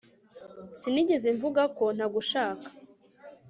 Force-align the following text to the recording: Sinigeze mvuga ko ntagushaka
Sinigeze 0.79 1.27
mvuga 1.37 1.61
ko 1.77 1.85
ntagushaka 1.95 2.67